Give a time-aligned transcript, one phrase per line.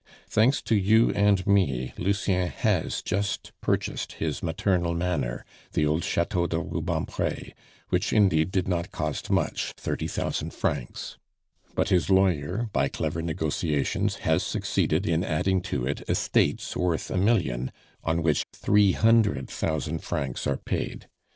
[0.27, 6.47] Thanks to you, and me, Lucien has just purchased his maternal manor, the old Chateau
[6.47, 7.53] de Rubempre,
[7.89, 11.19] which, indeed, did not cost much thirty thousand francs;
[11.75, 17.17] but his lawyer, by clever negotiations, has succeeded in adding to it estates worth a
[17.17, 17.71] million,
[18.03, 21.07] on which three hundred thousand francs are paid.